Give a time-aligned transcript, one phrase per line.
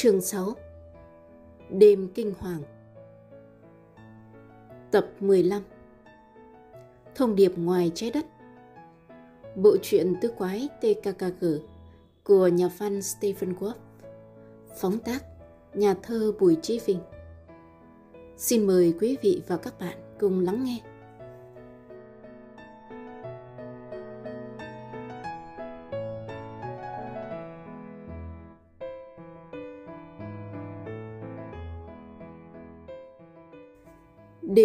[0.00, 0.54] Chương 6
[1.70, 2.62] Đêm kinh hoàng.
[4.90, 5.62] Tập 15
[7.14, 8.26] Thông điệp ngoài trái đất.
[9.56, 11.46] Bộ truyện tứ quái TKKG
[12.24, 13.74] của nhà văn Stephen Wolf.
[14.80, 15.24] Phóng tác
[15.74, 17.00] Nhà thơ Bùi Chí Vinh.
[18.36, 20.80] Xin mời quý vị và các bạn cùng lắng nghe.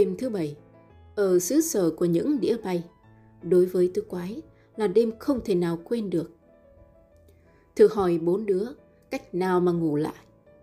[0.03, 0.55] Đêm thứ bảy,
[1.15, 2.83] ở xứ sở của những đĩa bay,
[3.41, 4.41] đối với tứ quái
[4.75, 6.31] là đêm không thể nào quên được.
[7.75, 8.65] Thử hỏi bốn đứa
[9.11, 10.15] cách nào mà ngủ lại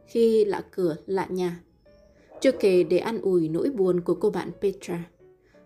[0.06, 1.62] khi lạ cửa lạ nhà.
[2.40, 5.10] Chưa kể để ăn ủi nỗi buồn của cô bạn Petra,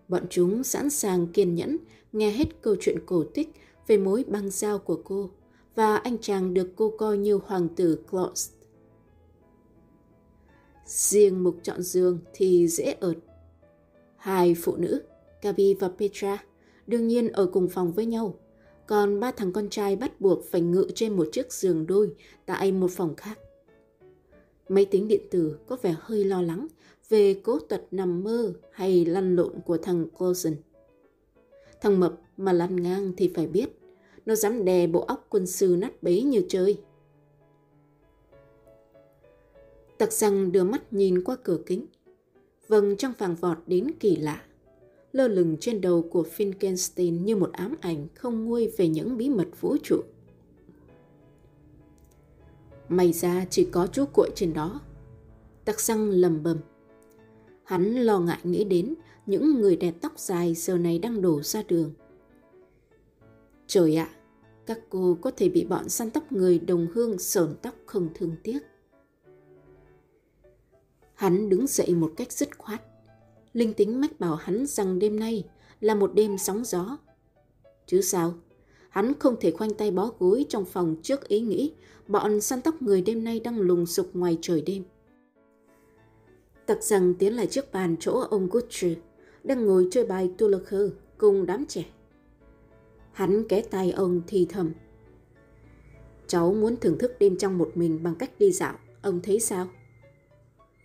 [0.09, 1.77] bọn chúng sẵn sàng kiên nhẫn
[2.13, 3.49] nghe hết câu chuyện cổ tích
[3.87, 5.31] về mối băng giao của cô
[5.75, 8.51] và anh chàng được cô coi như hoàng tử Klaus.
[10.87, 13.17] Riêng mục chọn giường thì dễ ợt
[14.25, 15.03] Hai phụ nữ,
[15.43, 16.45] Gabi và Petra,
[16.87, 18.35] đương nhiên ở cùng phòng với nhau.
[18.87, 22.15] Còn ba thằng con trai bắt buộc phải ngự trên một chiếc giường đôi
[22.47, 23.39] tại một phòng khác.
[24.69, 26.67] Máy tính điện tử có vẻ hơi lo lắng
[27.09, 30.55] về cố tật nằm mơ hay lăn lộn của thằng Coulson.
[31.81, 33.69] Thằng mập mà lăn ngang thì phải biết,
[34.27, 36.79] nó dám đè bộ óc quân sư nát bấy như chơi.
[39.99, 41.87] Tặc răng đưa mắt nhìn qua cửa kính,
[42.69, 44.43] vầng trăng vàng vọt đến kỳ lạ,
[45.13, 49.31] lơ lửng trên đầu của Finkenstein như một ám ảnh không nguôi về những bí
[49.31, 50.03] mật vũ trụ.
[52.89, 54.81] May ra chỉ có chú cuội trên đó.
[55.65, 56.59] Tắc xăng lầm bầm.
[57.65, 58.95] Hắn lo ngại nghĩ đến
[59.27, 61.93] những người đẹp tóc dài giờ này đang đổ ra đường.
[63.67, 64.09] Trời ạ,
[64.67, 68.37] các cô có thể bị bọn săn tóc người đồng hương sờn tóc không thương
[68.43, 68.59] tiếc.
[71.15, 72.83] Hắn đứng dậy một cách dứt khoát.
[73.53, 75.45] Linh tính mách bảo hắn rằng đêm nay
[75.81, 76.99] là một đêm sóng gió.
[77.87, 78.35] Chứ sao?
[78.89, 81.73] Hắn không thể khoanh tay bó gối trong phòng trước ý nghĩ
[82.07, 84.85] bọn săn tóc người đêm nay đang lùng sục ngoài trời đêm.
[86.67, 88.97] Tặc rằng tiến lại trước bàn chỗ ông Gucci
[89.45, 91.85] đang ngồi chơi bài Tulaker cùng đám trẻ.
[93.13, 94.73] Hắn ké tay ông thì thầm.
[96.27, 99.69] Cháu muốn thưởng thức đêm trong một mình bằng cách đi dạo, ông thấy sao?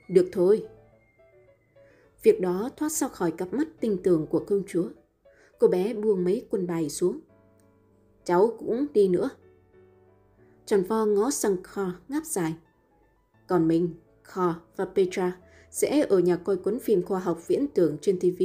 [0.09, 0.65] Được thôi.
[2.23, 4.89] Việc đó thoát ra khỏi cặp mắt tinh tường của công chúa.
[5.59, 7.19] Cô bé buông mấy quân bài xuống.
[8.23, 9.29] Cháu cũng đi nữa.
[10.65, 12.53] Trần Vo ngó sang Kho ngáp dài.
[13.47, 13.93] Còn mình,
[14.23, 15.37] Kho và Petra
[15.71, 18.43] sẽ ở nhà coi cuốn phim khoa học viễn tưởng trên TV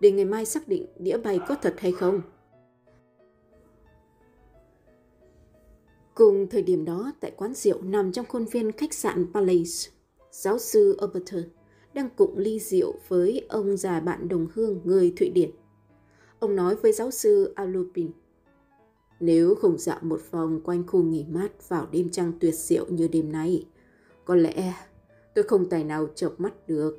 [0.00, 2.20] để ngày mai xác định đĩa bay có thật hay không.
[6.14, 9.91] Cùng thời điểm đó tại quán rượu nằm trong khuôn viên khách sạn Palace,
[10.32, 11.44] giáo sư Oberton,
[11.94, 15.50] đang cụng ly rượu với ông già bạn đồng hương người Thụy Điển.
[16.38, 18.10] Ông nói với giáo sư Alupin,
[19.20, 23.08] nếu không dạo một vòng quanh khu nghỉ mát vào đêm trăng tuyệt diệu như
[23.08, 23.66] đêm nay,
[24.24, 24.74] có lẽ
[25.34, 26.98] tôi không tài nào chợp mắt được.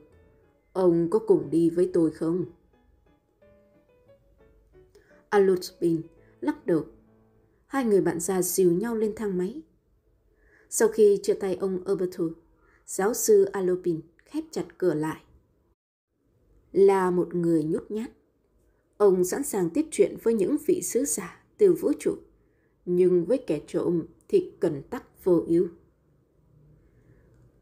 [0.73, 2.45] Ông có cùng đi với tôi không?
[5.29, 6.01] Alupin
[6.41, 6.85] lắc đầu.
[7.67, 9.61] Hai người bạn già dìu nhau lên thang máy.
[10.69, 12.29] Sau khi chia tay ông Obertu,
[12.85, 15.21] giáo sư Alopin khép chặt cửa lại.
[16.71, 18.09] Là một người nhút nhát,
[18.97, 22.15] ông sẵn sàng tiếp chuyện với những vị sứ giả từ vũ trụ,
[22.85, 25.67] nhưng với kẻ trộm thì cần tắc vô ưu.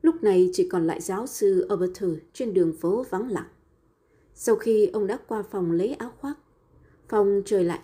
[0.01, 3.49] Lúc này chỉ còn lại giáo sư Alberto trên đường phố vắng lặng.
[4.33, 6.37] Sau khi ông đã qua phòng lấy áo khoác,
[7.07, 7.81] phòng trời lạnh.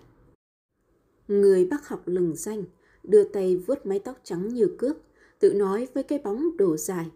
[1.28, 2.64] Người bác học lừng danh
[3.02, 4.96] đưa tay vuốt mái tóc trắng như cước,
[5.38, 7.10] tự nói với cái bóng đổ dài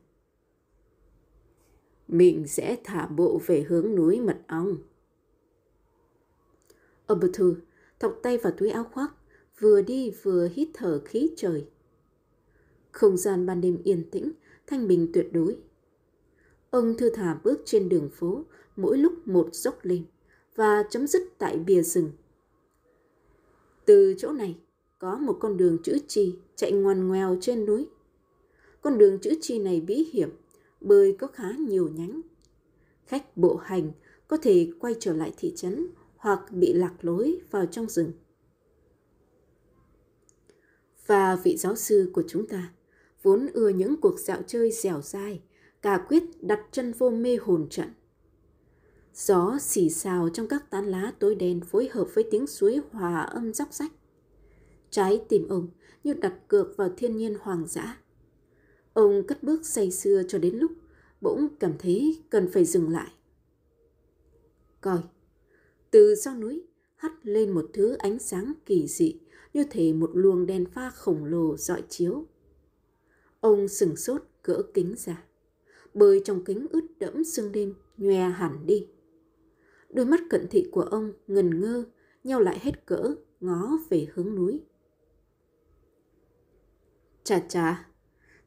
[2.08, 4.76] mình sẽ thả bộ về hướng núi mật ong.
[7.12, 7.54] Obertu
[8.00, 9.14] thọc tay vào túi áo khoác,
[9.60, 11.66] vừa đi vừa hít thở khí trời.
[12.90, 14.32] Không gian ban đêm yên tĩnh,
[14.66, 15.56] thanh bình tuyệt đối.
[16.70, 18.44] Ông thư thả bước trên đường phố,
[18.76, 20.04] mỗi lúc một dốc lên
[20.54, 22.10] và chấm dứt tại bìa rừng.
[23.84, 24.56] Từ chỗ này,
[24.98, 27.86] có một con đường chữ chi chạy ngoằn ngoèo trên núi.
[28.80, 30.30] Con đường chữ chi này bí hiểm,
[30.84, 32.20] bơi có khá nhiều nhánh.
[33.04, 33.92] Khách bộ hành
[34.28, 35.86] có thể quay trở lại thị trấn
[36.16, 38.12] hoặc bị lạc lối vào trong rừng.
[41.06, 42.72] Và vị giáo sư của chúng ta
[43.22, 45.42] vốn ưa những cuộc dạo chơi dẻo dai,
[45.82, 47.88] cả quyết đặt chân vô mê hồn trận.
[49.14, 53.20] Gió xì xào trong các tán lá tối đen phối hợp với tiếng suối hòa
[53.20, 53.92] âm róc rách.
[54.90, 55.68] Trái tim ông
[56.04, 58.01] như đặt cược vào thiên nhiên hoàng dã
[58.94, 60.72] Ông cất bước say sưa cho đến lúc
[61.20, 63.12] bỗng cảm thấy cần phải dừng lại.
[64.80, 64.98] Coi,
[65.90, 66.62] từ sau núi
[66.96, 69.20] hắt lên một thứ ánh sáng kỳ dị
[69.54, 72.26] như thể một luồng đèn pha khổng lồ dọi chiếu.
[73.40, 75.24] Ông sừng sốt gỡ kính ra,
[75.94, 78.88] bơi trong kính ướt đẫm sương đêm nhòe hẳn đi.
[79.90, 81.84] Đôi mắt cận thị của ông ngần ngơ,
[82.24, 84.60] nhau lại hết cỡ, ngó về hướng núi.
[87.24, 87.88] Chà chà,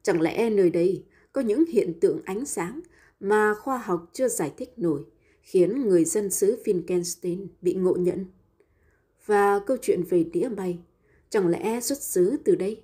[0.06, 2.80] chẳng lẽ nơi đây có những hiện tượng ánh sáng
[3.20, 5.04] mà khoa học chưa giải thích nổi,
[5.42, 8.26] khiến người dân xứ Finkenstein bị ngộ nhận?
[9.24, 10.78] Và câu chuyện về đĩa bay,
[11.30, 12.82] chẳng lẽ xuất xứ từ đây?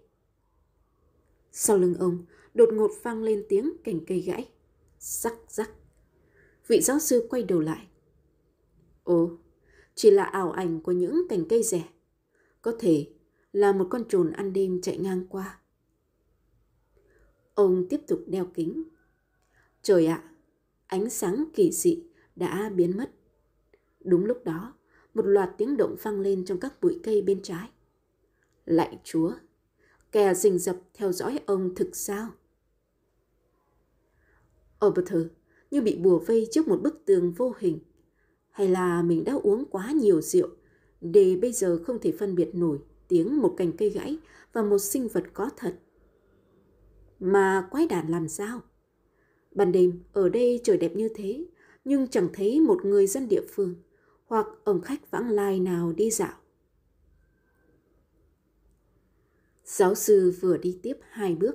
[1.52, 2.24] Sau lưng ông,
[2.54, 4.48] đột ngột vang lên tiếng cành cây gãy.
[4.98, 5.70] Rắc rắc.
[6.66, 7.86] Vị giáo sư quay đầu lại.
[9.04, 9.30] Ồ,
[9.94, 11.84] chỉ là ảo ảnh của những cành cây rẻ.
[12.62, 13.06] Có thể
[13.52, 15.61] là một con trồn ăn đêm chạy ngang qua.
[17.54, 18.84] Ông tiếp tục đeo kính.
[19.82, 20.24] Trời ạ,
[20.86, 22.02] ánh sáng kỳ dị
[22.36, 23.10] đã biến mất.
[24.00, 24.74] Đúng lúc đó,
[25.14, 27.70] một loạt tiếng động vang lên trong các bụi cây bên trái.
[28.64, 29.32] Lạy chúa,
[30.12, 32.28] kẻ rình rập theo dõi ông thực sao?
[34.86, 35.22] Oberther
[35.70, 37.78] như bị bùa vây trước một bức tường vô hình.
[38.50, 40.48] Hay là mình đã uống quá nhiều rượu
[41.00, 42.78] để bây giờ không thể phân biệt nổi
[43.08, 44.18] tiếng một cành cây gãy
[44.52, 45.74] và một sinh vật có thật.
[47.24, 48.60] Mà quái đản làm sao?
[49.54, 51.46] Ban đêm ở đây trời đẹp như thế,
[51.84, 53.74] nhưng chẳng thấy một người dân địa phương
[54.26, 56.38] hoặc ông khách vãng lai nào đi dạo.
[59.64, 61.54] Giáo sư vừa đi tiếp hai bước,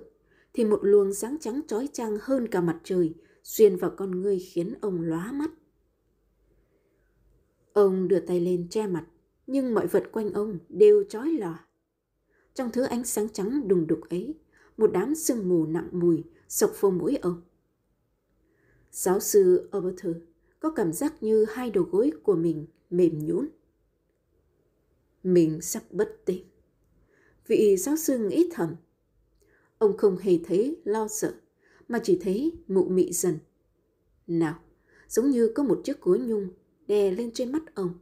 [0.53, 4.39] thì một luồng sáng trắng trói trang hơn cả mặt trời xuyên vào con ngươi
[4.39, 5.49] khiến ông lóa mắt.
[7.73, 9.05] Ông đưa tay lên che mặt,
[9.47, 11.67] nhưng mọi vật quanh ông đều trói lòa.
[12.53, 14.35] Trong thứ ánh sáng trắng đùng đục ấy,
[14.77, 17.41] một đám sương mù nặng mùi sộc vô mũi ông.
[18.91, 20.15] Giáo sư oberthur
[20.59, 23.47] có cảm giác như hai đầu gối của mình mềm nhũn.
[25.23, 26.45] Mình sắp bất tỉnh.
[27.47, 28.75] Vị giáo sư nghĩ thầm.
[29.77, 31.33] Ông không hề thấy lo sợ,
[31.87, 33.37] mà chỉ thấy mụ mị dần.
[34.27, 34.59] Nào,
[35.07, 36.49] giống như có một chiếc gối nhung
[36.87, 37.93] đè lên trên mắt ông.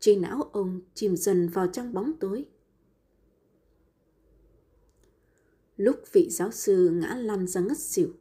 [0.00, 2.44] Trí não ông chìm dần vào trong bóng tối.
[5.78, 8.12] Lúc vị giáo sư ngã lăn ra ngất xỉu,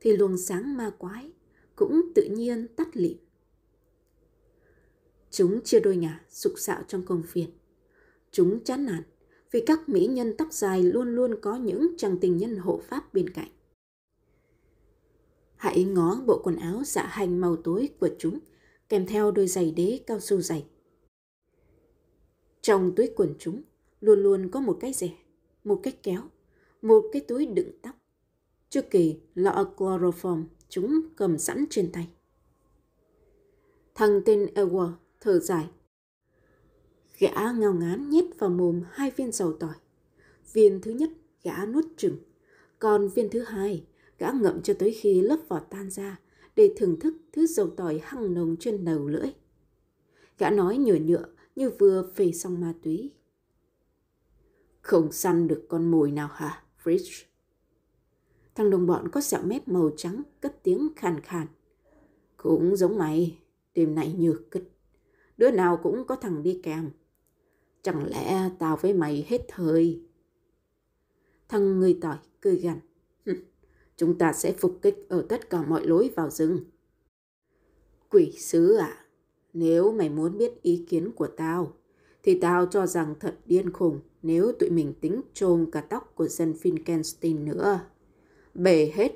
[0.00, 1.30] thì luồng sáng ma quái
[1.76, 3.16] cũng tự nhiên tắt lịm.
[5.30, 7.50] Chúng chia đôi ngả sục sạo trong công viên.
[8.30, 9.02] Chúng chán nản
[9.50, 13.14] vì các mỹ nhân tóc dài luôn luôn có những chàng tình nhân hộ pháp
[13.14, 13.50] bên cạnh.
[15.56, 18.38] Hãy ngó bộ quần áo dạ hành màu tối của chúng,
[18.88, 20.66] kèm theo đôi giày đế cao su dày.
[22.60, 23.62] Trong túi quần chúng
[24.00, 25.10] luôn luôn có một cái rẻ,
[25.64, 26.20] một cái kéo,
[26.84, 27.94] một cái túi đựng tóc.
[28.70, 32.08] Chu Kỳ lọ chloroform chúng cầm sẵn trên tay.
[33.94, 35.70] Thằng tên Edward thở dài.
[37.18, 39.74] Gã ngao ngán nhét vào mồm hai viên dầu tỏi.
[40.52, 41.10] Viên thứ nhất
[41.42, 42.16] gã nuốt chừng,
[42.78, 43.84] còn viên thứ hai
[44.18, 46.20] gã ngậm cho tới khi lớp vỏ tan ra
[46.56, 49.28] để thưởng thức thứ dầu tỏi hăng nồng trên đầu lưỡi.
[50.38, 51.26] Gã nói nhựa nhựa
[51.56, 53.10] như vừa phê xong ma túy.
[54.80, 57.24] Không săn được con mồi nào hả, Fritz?
[58.54, 61.46] Thằng đồng bọn có sẹo mép màu trắng cất tiếng khàn khàn.
[62.36, 63.38] Cũng giống mày,
[63.74, 64.70] đêm nay nhược kích.
[65.36, 66.90] Đứa nào cũng có thằng đi kèm.
[67.82, 70.02] Chẳng lẽ tao với mày hết thời?
[71.48, 72.78] Thằng người tỏi cười gằn.
[73.96, 76.64] Chúng ta sẽ phục kích ở tất cả mọi lối vào rừng.
[78.10, 79.06] Quỷ sứ à,
[79.52, 81.72] nếu mày muốn biết ý kiến của tao,
[82.24, 86.28] thì tao cho rằng thật điên khùng nếu tụi mình tính trôn cả tóc của
[86.28, 87.80] dân Finkenstein nữa.
[88.54, 89.12] Bể hết.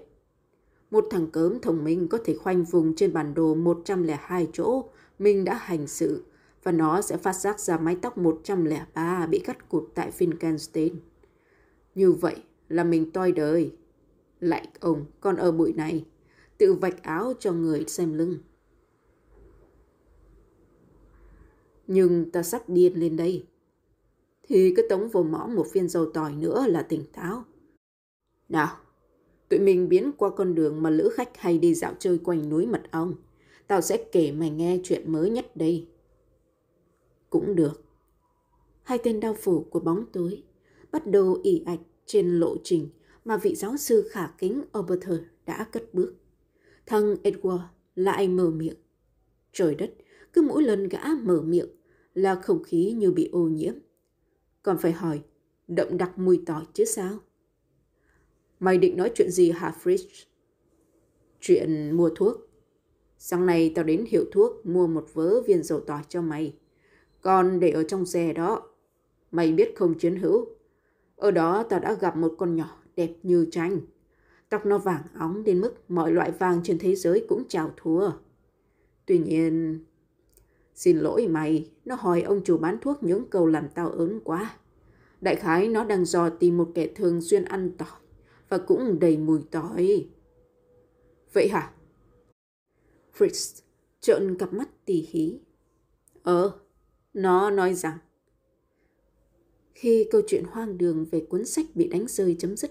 [0.90, 4.84] Một thằng cớm thông minh có thể khoanh vùng trên bản đồ 102 chỗ
[5.18, 6.24] mình đã hành sự
[6.62, 10.90] và nó sẽ phát giác ra mái tóc 103 bị cắt cụt tại Finkenstein.
[11.94, 12.36] Như vậy
[12.68, 13.72] là mình toi đời.
[14.40, 16.04] Lại ông còn ở bụi này,
[16.58, 18.38] tự vạch áo cho người xem lưng.
[21.88, 23.46] Nhưng ta sắp điên lên đây.
[24.42, 27.44] Thì cứ tống vô mõ một viên dầu tỏi nữa là tỉnh táo.
[28.48, 28.76] Nào,
[29.48, 32.66] tụi mình biến qua con đường mà lữ khách hay đi dạo chơi quanh núi
[32.66, 33.14] mật ong.
[33.66, 35.88] Tao sẽ kể mày nghe chuyện mới nhất đây.
[37.30, 37.84] Cũng được.
[38.82, 40.42] Hai tên đau phủ của bóng tối
[40.92, 42.88] bắt đầu ỉ ạch trên lộ trình
[43.24, 46.14] mà vị giáo sư khả kính Oberther đã cất bước.
[46.86, 47.60] Thằng Edward
[47.94, 48.76] lại mở miệng.
[49.52, 49.94] Trời đất,
[50.32, 51.68] cứ mỗi lần gã mở miệng
[52.18, 53.74] là không khí như bị ô nhiễm.
[54.62, 55.22] Còn phải hỏi,
[55.68, 57.18] đậm đặc mùi tỏi chứ sao?
[58.60, 60.24] Mày định nói chuyện gì hả Fritz?
[61.40, 62.36] Chuyện mua thuốc.
[63.18, 66.54] Sáng nay tao đến hiệu thuốc mua một vớ viên dầu tỏi cho mày.
[67.20, 68.62] Còn để ở trong xe đó.
[69.30, 70.46] Mày biết không chiến hữu.
[71.16, 73.80] Ở đó tao đã gặp một con nhỏ đẹp như tranh.
[74.48, 78.10] Tóc nó vàng óng đến mức mọi loại vàng trên thế giới cũng chào thua.
[79.06, 79.84] Tuy nhiên...
[80.78, 84.56] Xin lỗi mày, nó hỏi ông chủ bán thuốc những câu làm tao ớn quá.
[85.20, 88.00] Đại khái nó đang dò tìm một kẻ thường xuyên ăn tỏi
[88.48, 90.08] và cũng đầy mùi tỏi.
[91.32, 91.72] Vậy hả?
[93.18, 93.62] Fritz
[94.00, 95.40] trợn cặp mắt tỉ hí.
[96.22, 96.60] Ờ,
[97.14, 97.98] nó nói rằng
[99.74, 102.70] khi câu chuyện hoang đường về cuốn sách bị đánh rơi chấm dứt,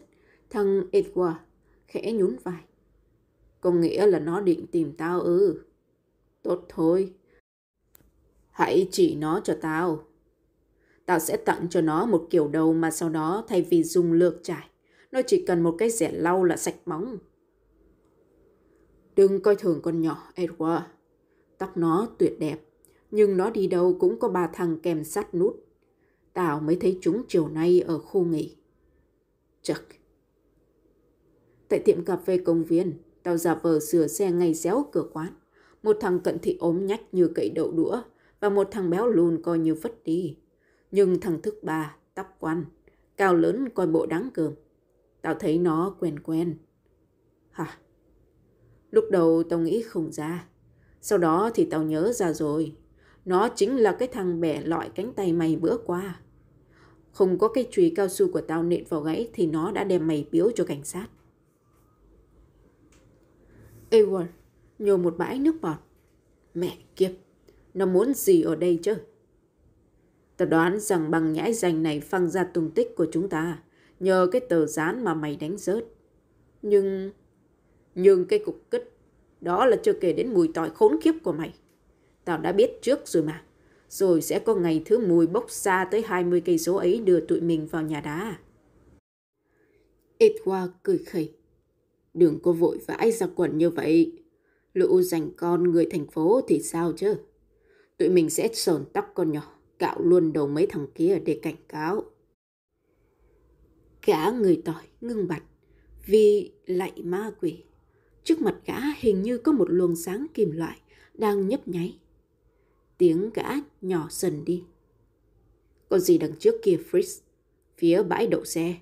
[0.50, 1.36] thằng Edward
[1.88, 2.64] khẽ nhún vai.
[3.62, 5.62] Có nghĩa là nó định tìm tao ư.
[6.42, 7.14] Tốt thôi.
[8.58, 10.04] Hãy chỉ nó cho tao.
[11.06, 14.44] Tao sẽ tặng cho nó một kiểu đầu mà sau đó thay vì dùng lược
[14.44, 14.70] trải,
[15.12, 17.18] nó chỉ cần một cái rẻ lau là sạch bóng.
[19.16, 20.82] Đừng coi thường con nhỏ, Edward.
[21.58, 22.58] Tóc nó tuyệt đẹp,
[23.12, 25.66] nhưng nó đi đâu cũng có ba thằng kèm sát nút.
[26.34, 28.56] Tao mới thấy chúng chiều nay ở khu nghỉ.
[29.62, 29.84] Chắc.
[31.68, 35.34] Tại tiệm cà phê công viên, tao giả vờ sửa xe ngay réo cửa quán.
[35.84, 38.02] Một thằng cận thị ốm nhách như cậy đậu đũa
[38.40, 40.38] và một thằng béo lùn coi như vất đi.
[40.92, 42.66] Nhưng thằng thức ba, tóc quăn,
[43.18, 44.56] cao lớn coi bộ đáng cường
[45.22, 46.58] Tao thấy nó quen quen.
[47.52, 47.78] Hả?
[48.92, 50.48] Lúc đầu tao nghĩ không ra.
[51.02, 52.76] Sau đó thì tao nhớ ra rồi.
[53.26, 56.22] Nó chính là cái thằng bẻ lọi cánh tay mày bữa qua.
[57.12, 60.08] Không có cái chùy cao su của tao nện vào gãy thì nó đã đem
[60.08, 61.08] mày biếu cho cảnh sát.
[63.90, 64.26] Edward
[64.80, 65.78] nhổ một bãi nước bọt.
[66.54, 67.12] Mẹ kiếp,
[67.78, 68.96] nó muốn gì ở đây chứ?
[70.38, 73.60] Ta đoán rằng bằng nhãi danh này phăng ra tung tích của chúng ta
[74.00, 75.86] nhờ cái tờ dán mà mày đánh rớt.
[76.62, 77.12] Nhưng...
[77.96, 78.98] Nhưng cái cục kích,
[79.42, 81.54] đó là chưa kể đến mùi tỏi khốn khiếp của mày.
[82.26, 83.44] Tao đã biết trước rồi mà.
[83.90, 87.42] Rồi sẽ có ngày thứ mùi bốc xa tới 20 cây số ấy đưa tụi
[87.42, 88.38] mình vào nhà đá.
[90.20, 91.34] Edward cười khẩy.
[92.14, 94.24] Đừng có vội vãi ra quần như vậy.
[94.74, 97.16] Lũ dành con người thành phố thì sao chứ?
[97.98, 101.56] Tụi mình sẽ sờn tóc con nhỏ, cạo luôn đầu mấy thằng kia để cảnh
[101.68, 102.04] cáo.
[104.06, 105.44] Gã người tỏi ngưng bặt
[106.06, 107.64] vì lạy ma quỷ.
[108.24, 110.78] Trước mặt gã hình như có một luồng sáng kim loại
[111.14, 112.00] đang nhấp nháy.
[112.98, 113.50] Tiếng gã
[113.82, 114.64] nhỏ dần đi.
[115.90, 117.22] Có gì đằng trước kia Fritz,
[117.78, 118.76] phía bãi đậu xe.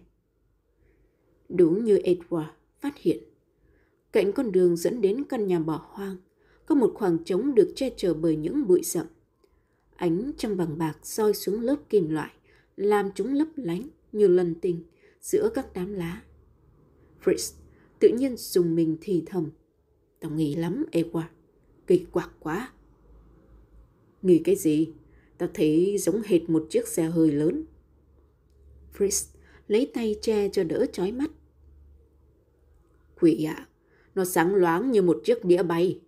[1.50, 3.24] Đúng như Edward phát hiện.
[4.12, 6.17] Cạnh con đường dẫn đến căn nhà bỏ hoang,
[6.65, 9.05] có một khoảng trống được che chở bởi những bụi rậm.
[9.95, 12.31] Ánh trăng bằng bạc soi xuống lớp kim loại,
[12.75, 13.81] làm chúng lấp lánh
[14.12, 14.84] như lần tình
[15.22, 16.24] giữa các đám lá.
[17.24, 17.53] Fritz
[18.00, 19.50] tự nhiên dùng mình thì thầm.
[20.19, 21.27] Tao nghĩ lắm, Edward.
[21.88, 22.74] Kỳ quặc quá.
[24.22, 24.93] Nghĩ cái gì?
[25.38, 27.65] Tao thấy giống hệt một chiếc xe hơi lớn.
[28.98, 29.36] Fritz
[29.67, 31.31] lấy tay che cho đỡ chói mắt.
[33.19, 33.67] Quỷ ạ, à,
[34.15, 36.00] nó sáng loáng như một chiếc đĩa bay.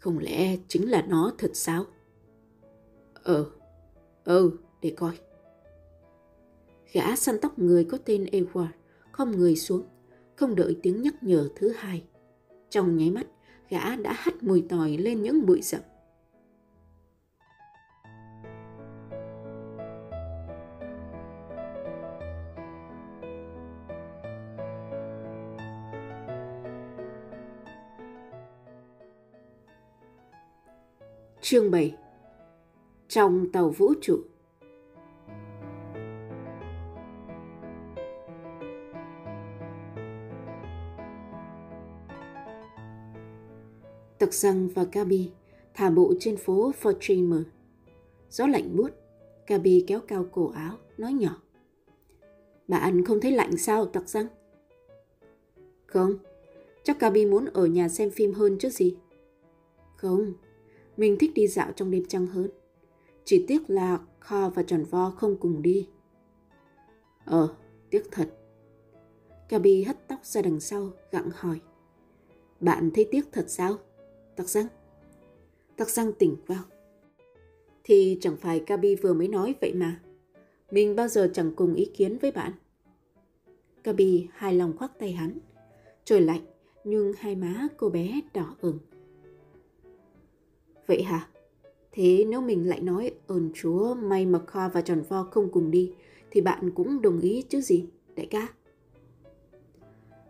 [0.00, 1.84] Không lẽ chính là nó thật sao?
[3.14, 3.50] Ờ,
[4.24, 4.50] ừ,
[4.82, 5.18] để coi.
[6.92, 8.68] Gã săn tóc người có tên Edward
[9.12, 9.82] không người xuống,
[10.36, 12.04] không đợi tiếng nhắc nhở thứ hai.
[12.70, 13.26] Trong nháy mắt,
[13.68, 15.80] gã đã hắt mùi tỏi lên những bụi rậm.
[31.50, 31.94] Chương 7
[33.08, 34.18] Trong tàu vũ trụ
[44.18, 45.30] Tặc răng và Gabi
[45.74, 47.42] thả bộ trên phố Fortreamer.
[48.30, 48.90] Gió lạnh buốt,
[49.46, 51.42] Gabi kéo cao cổ áo, nói nhỏ.
[52.68, 54.26] Bạn không thấy lạnh sao, tặc răng?
[55.86, 56.12] Không,
[56.82, 58.96] chắc Gabi muốn ở nhà xem phim hơn chứ gì.
[59.96, 60.32] Không,
[60.96, 62.50] mình thích đi dạo trong đêm trăng hơn.
[63.24, 65.88] Chỉ tiếc là Kho và Tròn Vo không cùng đi.
[67.24, 67.54] Ờ,
[67.90, 68.28] tiếc thật.
[69.48, 71.60] Gabi hất tóc ra đằng sau, gặng hỏi.
[72.60, 73.78] Bạn thấy tiếc thật sao?
[74.36, 74.66] Tặc răng.
[75.76, 76.62] Tặc răng tỉnh vào.
[77.84, 80.00] Thì chẳng phải Gabi vừa mới nói vậy mà.
[80.70, 82.52] Mình bao giờ chẳng cùng ý kiến với bạn.
[83.84, 85.38] Gabi hài lòng khoác tay hắn.
[86.04, 86.40] Trời lạnh,
[86.84, 88.78] nhưng hai má cô bé đỏ ửng.
[90.90, 91.28] Vậy hả?
[91.92, 95.70] Thế nếu mình lại nói ơn chúa may mà Kha và Tròn Vo không cùng
[95.70, 95.92] đi
[96.30, 98.48] thì bạn cũng đồng ý chứ gì, đại ca?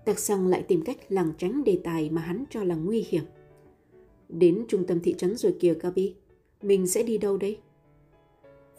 [0.05, 3.25] Tạc xăng lại tìm cách lảng tránh đề tài mà hắn cho là nguy hiểm.
[4.29, 6.15] Đến trung tâm thị trấn rồi kìa Gabi.
[6.63, 7.59] Mình sẽ đi đâu đây?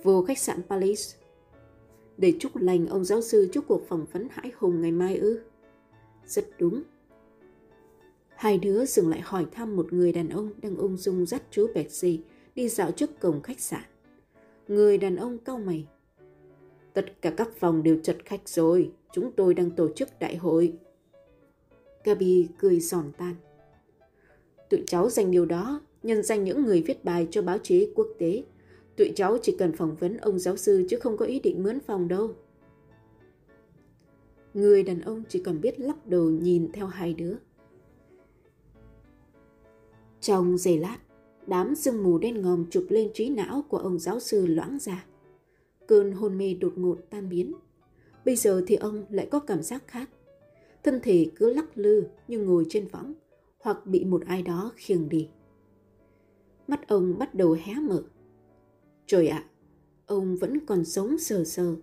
[0.04, 1.18] Vô khách sạn Palace.
[2.18, 5.40] Để chúc lành ông giáo sư trước cuộc phỏng vấn hãi hùng ngày mai ư?
[6.26, 6.84] Rất đúng.
[8.41, 11.67] Hai đứa dừng lại hỏi thăm một người đàn ông đang ung dung dắt chú
[11.75, 12.19] Betsy
[12.55, 13.83] đi dạo trước cổng khách sạn.
[14.67, 15.88] Người đàn ông cau mày.
[16.93, 20.74] Tất cả các phòng đều chật khách rồi, chúng tôi đang tổ chức đại hội.
[22.03, 23.36] Gabi cười giòn tan.
[24.69, 28.07] Tụi cháu dành điều đó, nhân danh những người viết bài cho báo chí quốc
[28.19, 28.43] tế.
[28.98, 31.79] Tụi cháu chỉ cần phỏng vấn ông giáo sư chứ không có ý định mướn
[31.79, 32.36] phòng đâu.
[34.53, 37.36] Người đàn ông chỉ còn biết lắc đầu nhìn theo hai đứa.
[40.22, 40.98] Trong giây lát,
[41.48, 45.06] đám sương mù đen ngòm chụp lên trí não của ông giáo sư loãng ra.
[45.88, 47.54] Cơn hôn mê đột ngột tan biến.
[48.25, 50.10] Bây giờ thì ông lại có cảm giác khác.
[50.84, 53.13] Thân thể cứ lắc lư như ngồi trên võng
[53.60, 55.30] hoặc bị một ai đó khiêng đi.
[56.68, 58.04] Mắt ông bắt đầu hé mở.
[59.06, 59.46] Trời ạ,
[60.06, 61.75] ông vẫn còn sống sờ sờ.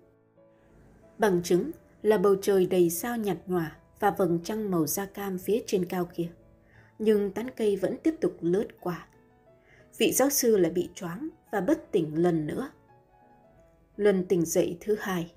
[1.19, 1.71] Bằng chứng
[2.03, 5.85] là bầu trời đầy sao nhạt nhòa và vầng trăng màu da cam phía trên
[5.85, 6.29] cao kia.
[6.99, 9.07] Nhưng tán cây vẫn tiếp tục lướt qua.
[9.99, 12.71] Vị giáo sư lại bị choáng và bất tỉnh lần nữa.
[13.97, 15.33] Lần tỉnh dậy thứ hai,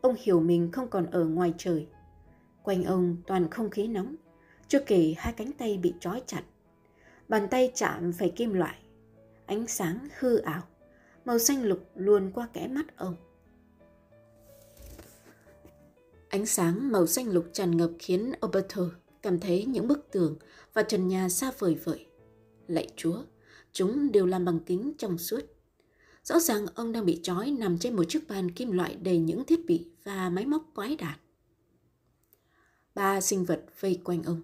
[0.00, 1.86] ông hiểu mình không còn ở ngoài trời.
[2.62, 4.16] Quanh ông toàn không khí nóng,
[4.68, 6.42] chưa kể hai cánh tay bị trói chặt.
[7.28, 8.78] Bàn tay chạm phải kim loại,
[9.46, 10.62] ánh sáng hư ảo,
[11.24, 13.16] màu xanh lục luồn qua kẽ mắt ông.
[16.28, 18.82] Ánh sáng màu xanh lục tràn ngập khiến Alberto
[19.22, 20.36] cảm thấy những bức tường
[20.72, 22.06] và trần nhà xa vời vợi.
[22.66, 23.22] Lạy Chúa,
[23.72, 25.40] chúng đều làm bằng kính trong suốt.
[26.24, 29.44] Rõ ràng ông đang bị trói nằm trên một chiếc bàn kim loại đầy những
[29.44, 31.18] thiết bị và máy móc quái đản.
[32.94, 34.42] Ba sinh vật vây quanh ông.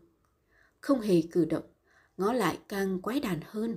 [0.81, 1.65] Không hề cử động,
[2.17, 3.77] ngó lại càng quái đản hơn.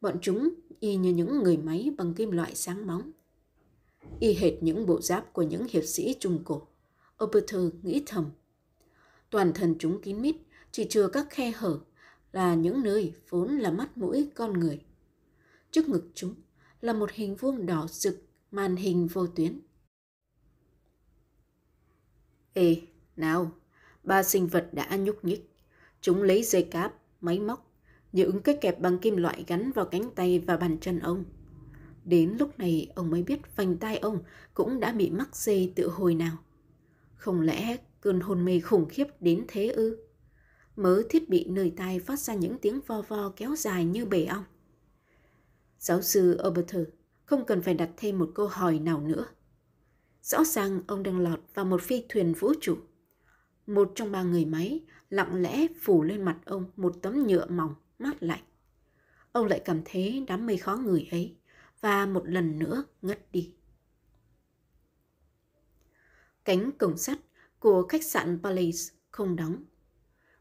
[0.00, 3.10] Bọn chúng y như những người máy bằng kim loại sáng bóng.
[4.20, 6.66] Y hệt những bộ giáp của những hiệp sĩ trung cổ.
[7.24, 8.30] Oberter nghĩ thầm.
[9.32, 10.36] Toàn thân chúng kín mít,
[10.72, 11.80] chỉ trừ các khe hở
[12.32, 14.80] là những nơi vốn là mắt mũi con người.
[15.70, 16.34] Trước ngực chúng
[16.80, 19.60] là một hình vuông đỏ rực, màn hình vô tuyến.
[22.52, 22.82] Ê,
[23.16, 23.52] nào,
[24.02, 25.50] ba sinh vật đã nhúc nhích.
[26.00, 27.72] Chúng lấy dây cáp, máy móc,
[28.12, 31.24] những cái kẹp bằng kim loại gắn vào cánh tay và bàn chân ông.
[32.04, 34.22] Đến lúc này ông mới biết vành tai ông
[34.54, 36.36] cũng đã bị mắc dây tự hồi nào.
[37.14, 39.98] Không lẽ cơn hôn mê khủng khiếp đến thế ư?
[40.76, 44.24] Mớ thiết bị nơi tai phát ra những tiếng vo vo kéo dài như bể
[44.24, 44.44] ong.
[45.78, 46.82] Giáo sư Oberter
[47.24, 49.26] không cần phải đặt thêm một câu hỏi nào nữa.
[50.22, 52.76] Rõ ràng ông đang lọt vào một phi thuyền vũ trụ.
[53.66, 57.74] Một trong ba người máy lặng lẽ phủ lên mặt ông một tấm nhựa mỏng,
[57.98, 58.42] mát lạnh.
[59.32, 61.36] Ông lại cảm thấy đám mây khó người ấy
[61.80, 63.54] và một lần nữa ngất đi.
[66.44, 67.18] Cánh cổng sắt
[67.62, 69.64] của khách sạn Palace không đóng.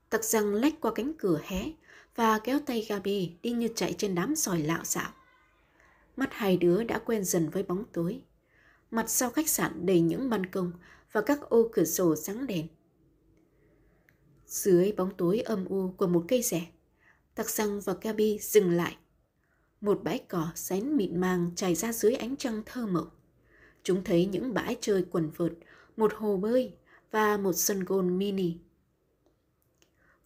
[0.09, 1.71] Tặc răng lách qua cánh cửa hé
[2.15, 5.11] và kéo tay Gabi đi như chạy trên đám sỏi lạo xạo.
[6.15, 8.21] Mắt hai đứa đã quen dần với bóng tối.
[8.91, 10.71] Mặt sau khách sạn đầy những ban công
[11.11, 12.67] và các ô cửa sổ sáng đèn.
[14.45, 16.67] Dưới bóng tối âm u của một cây rẻ,
[17.35, 18.97] Tặc răng và Gabi dừng lại.
[19.81, 23.09] Một bãi cỏ xén mịn màng trải ra dưới ánh trăng thơ mộng.
[23.83, 25.51] Chúng thấy những bãi chơi quần vợt,
[25.97, 26.73] một hồ bơi
[27.11, 28.57] và một sân gôn mini.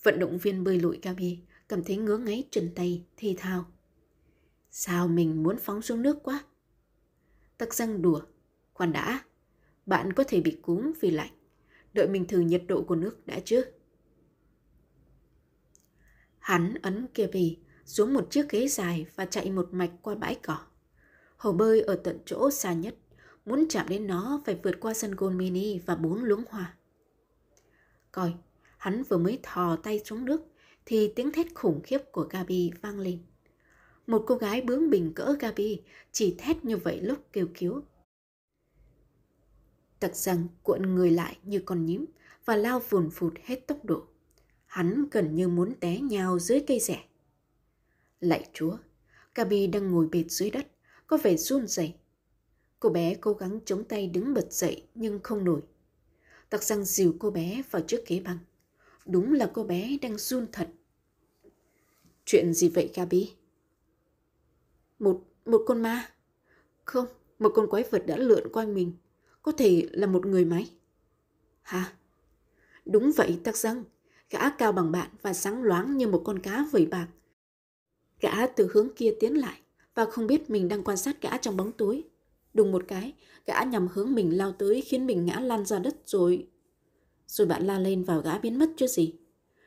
[0.03, 3.65] Vận động viên bơi lội Gabi cảm thấy ngứa ngáy trần tay, thi thao.
[4.71, 6.43] Sao mình muốn phóng xuống nước quá?
[7.57, 8.21] Tắc răng đùa.
[8.73, 9.23] Khoan đã,
[9.85, 11.31] bạn có thể bị cúm vì lạnh.
[11.93, 13.65] Đợi mình thử nhiệt độ của nước đã chứ.
[16.39, 20.57] Hắn ấn Gabi xuống một chiếc ghế dài và chạy một mạch qua bãi cỏ.
[21.37, 22.95] Hồ bơi ở tận chỗ xa nhất,
[23.45, 26.75] muốn chạm đến nó phải vượt qua sân gôn mini và bốn luống hoa.
[28.11, 28.33] Coi,
[28.77, 30.41] hắn vừa mới thò tay xuống nước
[30.85, 33.19] thì tiếng thét khủng khiếp của Gabi vang lên.
[34.07, 35.81] Một cô gái bướng bỉnh cỡ Gabi
[36.11, 37.81] chỉ thét như vậy lúc kêu cứu.
[39.99, 42.05] Tặc rằng cuộn người lại như con nhím
[42.45, 44.03] và lao vùn phụt hết tốc độ.
[44.65, 47.03] Hắn gần như muốn té nhào dưới cây rẻ.
[48.19, 48.77] Lạy chúa,
[49.35, 50.67] Gabi đang ngồi bệt dưới đất,
[51.07, 51.95] có vẻ run rẩy.
[52.85, 55.61] Cô bé cố gắng chống tay đứng bật dậy nhưng không nổi.
[56.49, 58.37] Tặc răng dìu cô bé vào trước ghế băng.
[59.05, 60.69] Đúng là cô bé đang run thật.
[62.25, 63.33] Chuyện gì vậy Gabi?
[64.99, 66.09] Một, một con ma?
[66.83, 67.05] Không,
[67.39, 68.93] một con quái vật đã lượn quanh mình.
[69.41, 70.71] Có thể là một người máy.
[71.61, 71.93] Hả?
[72.85, 73.83] Đúng vậy, tắc răng.
[74.29, 77.07] Gã cao bằng bạn và sáng loáng như một con cá vẩy bạc.
[78.19, 79.61] Gã từ hướng kia tiến lại
[79.95, 82.03] và không biết mình đang quan sát gã trong bóng tối.
[82.55, 83.13] Đùng một cái,
[83.45, 86.47] gã nhằm hướng mình lao tới khiến mình ngã lăn ra đất rồi.
[87.27, 89.15] Rồi bạn la lên vào gã biến mất chứ gì.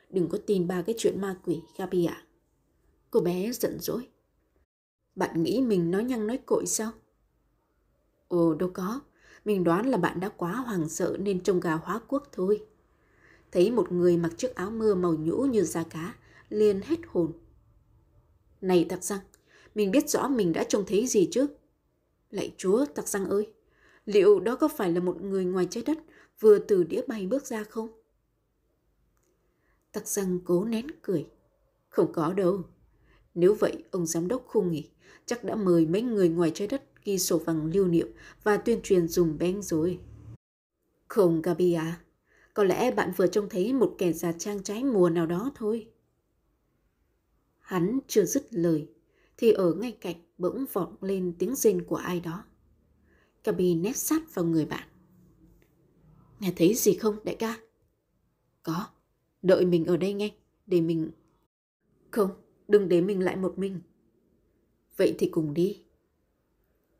[0.09, 2.13] Đừng có tin ba cái chuyện ma quỷ, Gabi ạ.
[2.13, 2.25] À.
[3.11, 4.07] Cô bé giận dỗi.
[5.15, 6.91] Bạn nghĩ mình nói nhăng nói cội sao?
[8.27, 9.01] Ồ, đâu có.
[9.45, 12.65] Mình đoán là bạn đã quá hoàng sợ nên trông gà hóa quốc thôi.
[13.51, 16.15] Thấy một người mặc chiếc áo mưa màu nhũ như da cá,
[16.49, 17.31] liền hết hồn.
[18.61, 19.19] Này tặc răng,
[19.75, 21.47] mình biết rõ mình đã trông thấy gì chứ.
[22.29, 23.51] Lạy chúa, tặc răng ơi,
[24.05, 25.97] liệu đó có phải là một người ngoài trái đất
[26.39, 27.89] vừa từ đĩa bay bước ra không?
[29.91, 31.27] Tặc răng cố nén cười.
[31.89, 32.63] Không có đâu.
[33.33, 34.89] Nếu vậy, ông giám đốc khu nghỉ
[35.25, 38.07] chắc đã mời mấy người ngoài trái đất ghi sổ vàng lưu niệm
[38.43, 39.99] và tuyên truyền dùng beng rồi.
[41.07, 41.99] Không, Gabi à,
[42.53, 45.87] có lẽ bạn vừa trông thấy một kẻ già trang trái mùa nào đó thôi.
[47.59, 48.87] Hắn chưa dứt lời,
[49.39, 52.43] thì ở ngay cạnh bỗng vọng lên tiếng rên của ai đó.
[53.43, 54.89] Gabi nét sát vào người bạn.
[56.39, 57.57] Nghe thấy gì không đại ca?
[58.63, 58.87] Có,
[59.41, 60.31] đợi mình ở đây nghe.
[60.65, 61.11] để mình...
[62.11, 62.29] Không,
[62.67, 63.81] đừng để mình lại một mình.
[64.97, 65.83] Vậy thì cùng đi.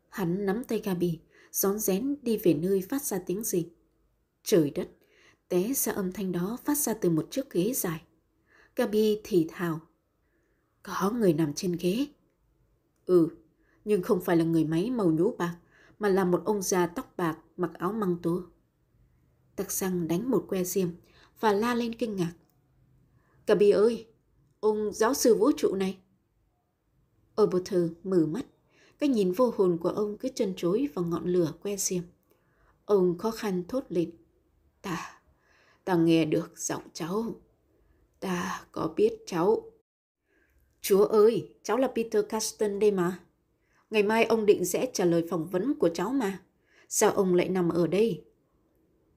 [0.10, 1.19] Hắn nắm tay Gabi,
[1.52, 3.69] rón rén đi về nơi phát ra tiếng gì.
[4.43, 4.89] Trời đất,
[5.47, 8.02] té ra âm thanh đó phát ra từ một chiếc ghế dài.
[8.75, 9.80] Gabi thì thào.
[10.84, 12.08] Có người nằm trên ghế.
[13.10, 13.28] Ừ,
[13.86, 15.58] nhưng không phải là người máy màu nhũ bạc,
[16.00, 18.41] mà là một ông già tóc bạc mặc áo măng tố.
[19.56, 20.89] Tắc xăng đánh một que diêm
[21.39, 22.34] và la lên kinh ngạc.
[23.48, 24.08] Gabi ơi,
[24.60, 25.98] ông giáo sư vũ trụ này.
[27.41, 28.45] Oberther mở mắt
[29.00, 32.04] cái nhìn vô hồn của ông cứ chân chối vào ngọn lửa que diêm.
[32.86, 34.12] Ông khó khăn thốt lên.
[34.82, 35.22] Ta,
[35.86, 37.36] ta nghe được giọng cháu.
[38.19, 39.68] Ta có biết cháu.
[40.81, 43.19] Chúa ơi, cháu là Peter Caston đây mà.
[43.89, 46.41] Ngày mai ông định sẽ trả lời phỏng vấn của cháu mà.
[46.89, 48.23] Sao ông lại nằm ở đây?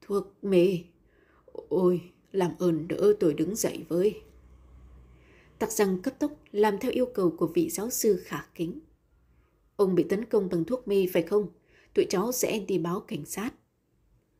[0.00, 0.78] Thuốc mê.
[1.68, 2.00] Ôi,
[2.32, 4.20] làm ơn đỡ tôi đứng dậy với.
[5.58, 8.80] Tặc rằng cấp tốc làm theo yêu cầu của vị giáo sư khả kính.
[9.76, 11.48] Ông bị tấn công bằng thuốc mê phải không?
[11.94, 13.50] Tụi cháu sẽ đi báo cảnh sát.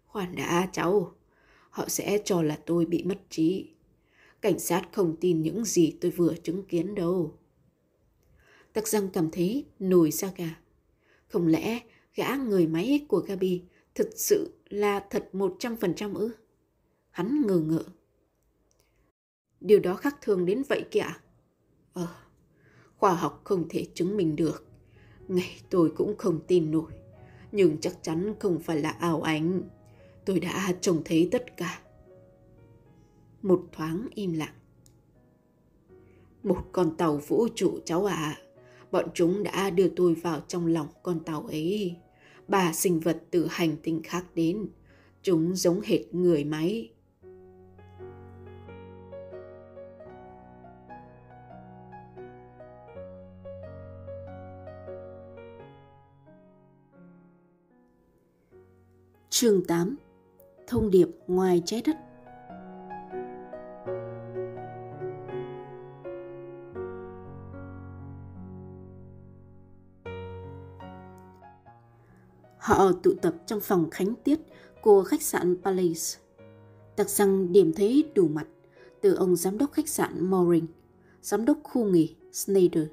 [0.06, 1.14] Khoan đã cháu,
[1.70, 3.70] họ sẽ cho là tôi bị mất trí.
[4.42, 7.38] Cảnh sát không tin những gì tôi vừa chứng kiến đâu.
[8.72, 10.54] Tắc răng cảm thấy nổi da gà.
[11.28, 11.80] Không lẽ
[12.14, 13.62] gã người máy của Gabi
[13.94, 16.30] thực sự là thật một trăm phần trăm ư?
[17.10, 17.84] Hắn ngờ ngợ.
[19.60, 21.12] Điều đó khác thường đến vậy kìa.
[21.92, 22.06] Ờ,
[22.96, 24.66] khoa học không thể chứng minh được.
[25.28, 26.92] Ngay tôi cũng không tin nổi.
[27.52, 29.62] Nhưng chắc chắn không phải là ảo ảnh.
[30.24, 31.81] Tôi đã trông thấy tất cả.
[33.42, 34.54] Một thoáng im lặng.
[36.42, 38.14] Một con tàu vũ trụ cháu ạ.
[38.14, 38.38] À.
[38.90, 41.96] Bọn chúng đã đưa tôi vào trong lòng con tàu ấy.
[42.48, 44.68] Ba sinh vật từ hành tinh khác đến.
[45.22, 46.90] Chúng giống hệt người máy.
[59.30, 59.96] Chương 8
[60.66, 61.96] Thông điệp ngoài trái đất
[72.62, 74.40] Họ tụ tập trong phòng khánh tiết
[74.82, 76.20] của khách sạn Palace.
[76.96, 78.46] Tặc rằng điểm thấy đủ mặt
[79.00, 80.66] từ ông giám đốc khách sạn Moring,
[81.22, 82.84] giám đốc khu nghỉ Snyder,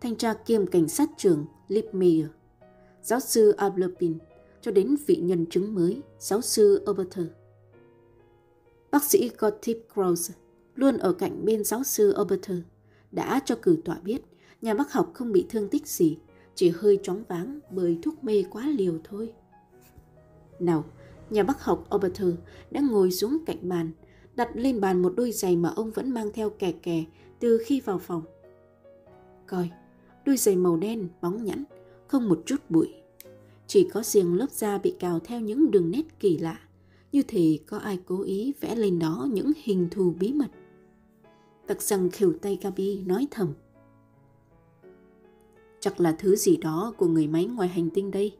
[0.00, 2.26] thanh tra kiêm cảnh sát trưởng Lipmeyer,
[3.02, 4.18] giáo sư Ablerpin,
[4.60, 7.26] cho đến vị nhân chứng mới, giáo sư Oberter.
[8.90, 10.34] Bác sĩ Gottlieb Krause
[10.74, 12.58] luôn ở cạnh bên giáo sư Oberter
[13.12, 14.22] đã cho cử tọa biết
[14.62, 16.18] nhà bác học không bị thương tích gì,
[16.58, 19.32] chỉ hơi chóng váng bởi thuốc mê quá liều thôi.
[20.60, 20.84] Nào,
[21.30, 22.34] nhà bác học Oberter
[22.70, 23.90] đã ngồi xuống cạnh bàn,
[24.36, 27.04] đặt lên bàn một đôi giày mà ông vẫn mang theo kè kè
[27.40, 28.22] từ khi vào phòng.
[29.46, 29.70] Coi,
[30.26, 31.64] đôi giày màu đen, bóng nhẵn,
[32.06, 32.88] không một chút bụi
[33.66, 36.60] chỉ có riêng lớp da bị cào theo những đường nét kỳ lạ,
[37.12, 40.48] như thể có ai cố ý vẽ lên đó những hình thù bí mật.
[41.66, 43.52] Tặc rằng khều tay Gabi nói thầm.
[45.88, 48.36] Chắc là thứ gì đó của người máy ngoài hành tinh đây.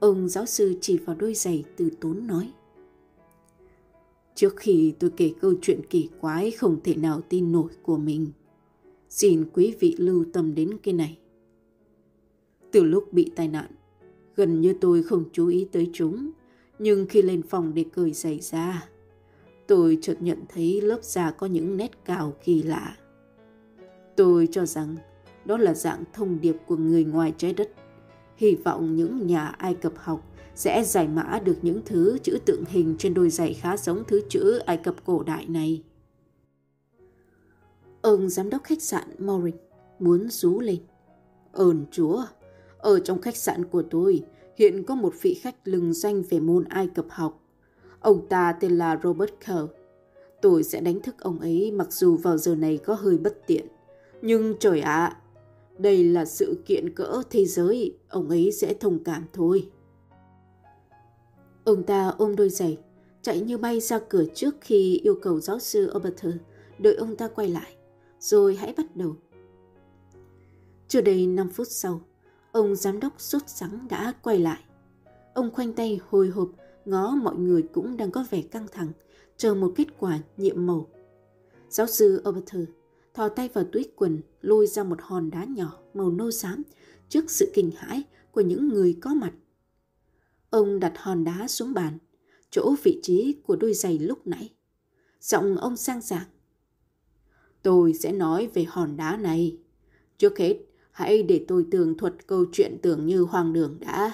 [0.00, 2.52] Ông giáo sư chỉ vào đôi giày từ tốn nói.
[4.34, 8.26] Trước khi tôi kể câu chuyện kỳ quái không thể nào tin nổi của mình,
[9.08, 11.18] xin quý vị lưu tâm đến cái này.
[12.70, 13.70] Từ lúc bị tai nạn,
[14.36, 16.30] gần như tôi không chú ý tới chúng.
[16.78, 18.88] Nhưng khi lên phòng để cởi giày ra,
[19.66, 22.96] tôi chợt nhận thấy lớp da có những nét cào kỳ lạ.
[24.16, 24.96] Tôi cho rằng
[25.48, 27.70] đó là dạng thông điệp của người ngoài trái đất.
[28.36, 32.64] Hy vọng những nhà Ai Cập học sẽ giải mã được những thứ chữ tượng
[32.68, 35.82] hình trên đôi giày khá giống thứ chữ Ai Cập cổ đại này.
[38.02, 39.54] Ông giám đốc khách sạn Morin
[39.98, 40.78] muốn rú lên.
[41.52, 42.22] Ơn Chúa,
[42.78, 44.22] ở trong khách sạn của tôi
[44.56, 47.42] hiện có một vị khách lừng danh về môn Ai Cập học.
[48.00, 49.64] Ông ta tên là Robert Kerr.
[50.42, 53.66] Tôi sẽ đánh thức ông ấy mặc dù vào giờ này có hơi bất tiện.
[54.22, 55.16] Nhưng trời ạ, à,
[55.78, 59.70] đây là sự kiện cỡ thế giới, ông ấy sẽ thông cảm thôi.
[61.64, 62.78] Ông ta ôm đôi giày,
[63.22, 66.34] chạy như bay ra cửa trước khi yêu cầu giáo sư Oberter
[66.78, 67.76] đợi ông ta quay lại,
[68.20, 69.16] rồi hãy bắt đầu.
[70.88, 72.00] Chưa đầy 5 phút sau,
[72.52, 74.60] ông giám đốc sốt sắng đã quay lại.
[75.34, 76.48] Ông khoanh tay hồi hộp,
[76.84, 78.92] ngó mọi người cũng đang có vẻ căng thẳng,
[79.36, 80.86] chờ một kết quả nhiệm màu.
[81.68, 82.64] Giáo sư Oberter
[83.18, 86.62] thò tay vào túi quần, lôi ra một hòn đá nhỏ màu nâu xám
[87.08, 89.32] trước sự kinh hãi của những người có mặt.
[90.50, 91.98] Ông đặt hòn đá xuống bàn,
[92.50, 94.54] chỗ vị trí của đôi giày lúc nãy.
[95.20, 96.26] Giọng ông sang giảng.
[97.62, 99.58] Tôi sẽ nói về hòn đá này.
[100.18, 100.58] Trước hết,
[100.90, 104.12] hãy để tôi tường thuật câu chuyện tưởng như hoang đường đã.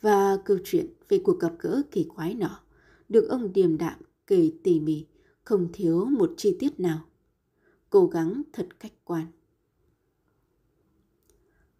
[0.00, 2.60] Và câu chuyện về cuộc gặp gỡ kỳ quái nọ
[3.08, 5.06] được ông điềm đạm kể tỉ mỉ,
[5.50, 7.00] không thiếu một chi tiết nào.
[7.90, 9.26] Cố gắng thật khách quan.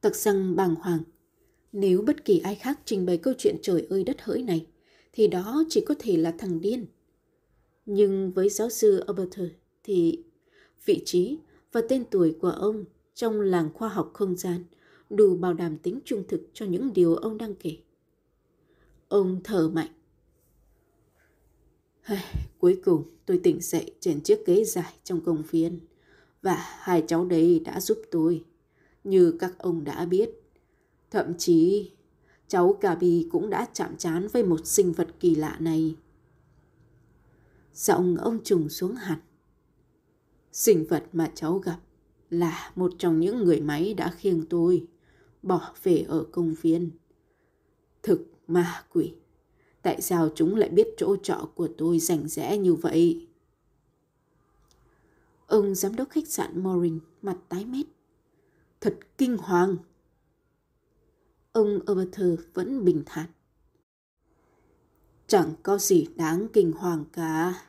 [0.00, 1.02] Tặc răng bàng hoàng
[1.72, 4.66] nếu bất kỳ ai khác trình bày câu chuyện trời ơi đất hỡi này,
[5.12, 6.86] thì đó chỉ có thể là thằng điên.
[7.86, 9.48] Nhưng với giáo sư Alberter
[9.84, 10.24] thì
[10.84, 11.38] vị trí
[11.72, 14.64] và tên tuổi của ông trong làng khoa học không gian
[15.10, 17.76] đủ bảo đảm tính trung thực cho những điều ông đang kể.
[19.08, 19.90] Ông thở mạnh.
[22.58, 25.80] Cuối cùng tôi tỉnh dậy trên chiếc ghế dài trong công viên
[26.42, 28.44] và hai cháu đấy đã giúp tôi.
[29.04, 30.30] Như các ông đã biết,
[31.10, 31.90] Thậm chí,
[32.48, 35.96] cháu Gabi cũng đã chạm trán với một sinh vật kỳ lạ này.
[37.74, 39.18] Giọng ông trùng xuống hẳn.
[40.52, 41.78] Sinh vật mà cháu gặp
[42.30, 44.86] là một trong những người máy đã khiêng tôi
[45.42, 46.90] bỏ về ở công viên.
[48.02, 49.14] Thực ma quỷ,
[49.82, 53.26] tại sao chúng lại biết chỗ trọ của tôi rành rẽ như vậy?
[55.46, 57.86] Ông giám đốc khách sạn Morin mặt tái mét.
[58.80, 59.76] Thật kinh hoàng.
[61.52, 63.26] Ông Oberther vẫn bình thản.
[65.26, 67.62] Chẳng có gì đáng kinh hoàng cả.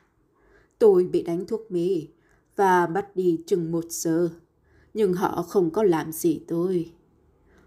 [0.79, 2.07] Tôi bị đánh thuốc mê
[2.55, 4.29] và bắt đi chừng một giờ.
[4.93, 6.91] Nhưng họ không có làm gì tôi.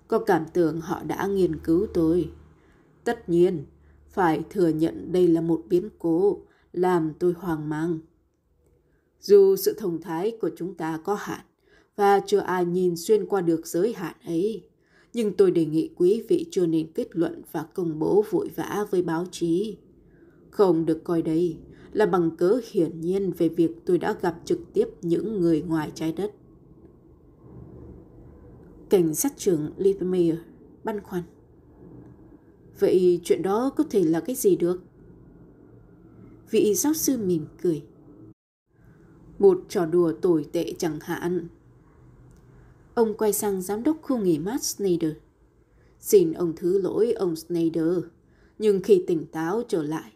[0.08, 2.30] Có cảm tưởng họ đã nghiên cứu tôi.
[3.04, 3.64] Tất nhiên,
[4.14, 6.38] phải thừa nhận đây là một biến cố
[6.72, 7.98] làm tôi hoang mang.
[9.20, 11.40] Dù sự thông thái của chúng ta có hạn
[11.96, 14.62] và chưa ai nhìn xuyên qua được giới hạn ấy,
[15.12, 18.86] nhưng tôi đề nghị quý vị chưa nên kết luận và công bố vội vã
[18.90, 19.76] với báo chí.
[20.50, 21.56] Không được coi đây
[21.92, 25.92] là bằng cớ hiển nhiên về việc tôi đã gặp trực tiếp những người ngoài
[25.94, 26.32] trái đất.
[28.88, 30.38] Cảnh sát trưởng Livermere
[30.84, 31.22] băn khoăn.
[32.78, 34.82] Vậy chuyện đó có thể là cái gì được?
[36.50, 37.82] Vị giáo sư mỉm cười.
[39.38, 41.48] Một trò đùa tồi tệ chẳng hạn.
[42.94, 45.12] Ông quay sang giám đốc khu nghỉ mát Snyder.
[46.00, 47.98] Xin ông thứ lỗi ông Snyder,
[48.58, 50.12] nhưng khi tỉnh táo trở lại,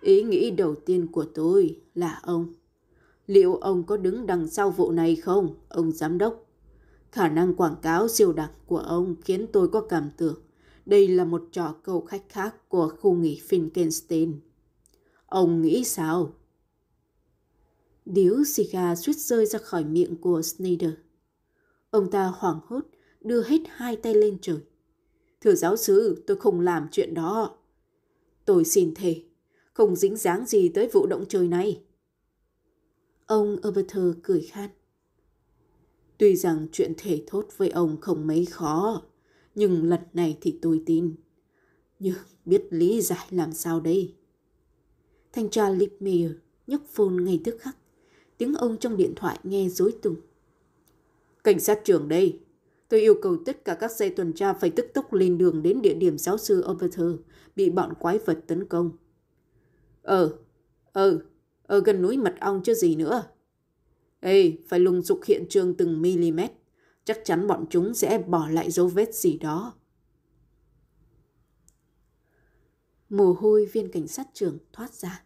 [0.00, 2.54] ý nghĩ đầu tiên của tôi là ông.
[3.26, 6.46] Liệu ông có đứng đằng sau vụ này không, ông giám đốc?
[7.12, 10.36] Khả năng quảng cáo siêu đặc của ông khiến tôi có cảm tưởng
[10.86, 14.34] đây là một trò câu khách khác của khu nghỉ Finkenstein.
[15.26, 16.34] Ông nghĩ sao?
[18.04, 20.90] Điếu xì gà suýt rơi ra khỏi miệng của Snyder.
[21.90, 22.80] Ông ta hoảng hốt,
[23.20, 24.58] đưa hết hai tay lên trời.
[25.40, 27.56] Thưa giáo sư, tôi không làm chuyện đó.
[28.44, 29.22] Tôi xin thề,
[29.72, 31.82] không dính dáng gì tới vụ động trời này.
[33.26, 34.70] Ông Oberter cười khan.
[36.18, 39.02] Tuy rằng chuyện thể thốt với ông không mấy khó,
[39.54, 41.14] nhưng lần này thì tôi tin.
[41.98, 44.14] Nhưng biết lý giải làm sao đây?
[45.32, 46.30] Thanh tra Lipmeyer
[46.66, 47.76] nhấc phone ngay tức khắc.
[48.38, 50.16] Tiếng ông trong điện thoại nghe rối tung.
[51.44, 52.38] Cảnh sát trưởng đây.
[52.88, 55.82] Tôi yêu cầu tất cả các xe tuần tra phải tức tốc lên đường đến
[55.82, 57.12] địa điểm giáo sư Oberter
[57.56, 58.90] bị bọn quái vật tấn công.
[60.02, 60.36] Ờ,
[60.92, 61.18] ờ,
[61.62, 63.22] ở gần núi mật ong chứ gì nữa.
[64.20, 66.40] Ê, phải lùng sục hiện trường từng mm.
[67.04, 69.74] Chắc chắn bọn chúng sẽ bỏ lại dấu vết gì đó.
[73.08, 75.24] Mồ hôi viên cảnh sát trưởng thoát ra.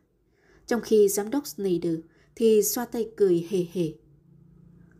[0.66, 1.94] Trong khi giám đốc Snyder
[2.36, 3.94] thì xoa tay cười hề hề.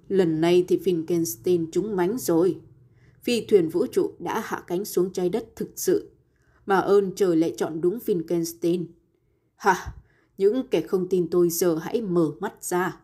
[0.09, 2.61] Lần này thì Finkenstein trúng mánh rồi.
[3.23, 6.11] Phi thuyền vũ trụ đã hạ cánh xuống trái đất thực sự.
[6.67, 8.87] Mà ơn trời lại chọn đúng Finkenstein.
[9.57, 9.95] Hả,
[10.39, 13.01] những kẻ không tin tôi giờ hãy mở mắt ra.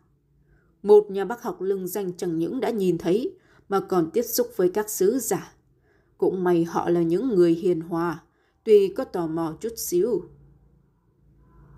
[0.83, 3.35] Một nhà bác học lưng danh chẳng những đã nhìn thấy
[3.73, 5.55] mà còn tiếp xúc với các sứ giả.
[6.19, 8.23] Cũng may họ là những người hiền hòa,
[8.65, 10.23] tuy có tò mò chút xíu.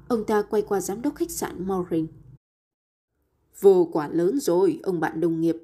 [0.08, 2.06] Ông ta quay qua giám đốc khách sạn Morin.
[3.60, 5.56] Vô quả lớn rồi, ông bạn đồng nghiệp.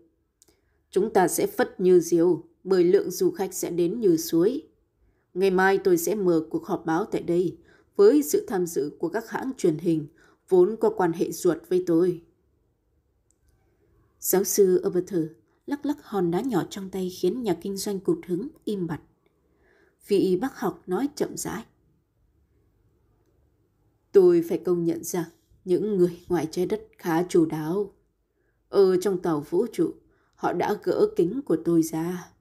[0.91, 4.63] Chúng ta sẽ phất như diều, bởi lượng du khách sẽ đến như suối.
[5.35, 7.57] Ngày mai tôi sẽ mở cuộc họp báo tại đây
[7.97, 10.07] với sự tham dự của các hãng truyền hình
[10.49, 12.23] vốn có quan hệ ruột với tôi.
[14.21, 15.40] Giáo sư Oberther
[15.71, 19.01] lắc lắc hòn đá nhỏ trong tay khiến nhà kinh doanh cụt hứng im bặt.
[20.07, 21.65] Vị bác học nói chậm rãi.
[24.13, 25.25] Tôi phải công nhận rằng
[25.65, 27.93] những người ngoài trái đất khá chủ đáo.
[28.69, 29.95] Ở trong tàu vũ trụ,
[30.35, 32.33] họ đã gỡ kính của tôi ra.